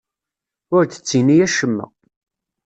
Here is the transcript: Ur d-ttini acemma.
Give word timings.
Ur 0.75 0.83
d-ttini 0.85 1.37
acemma. 1.45 1.85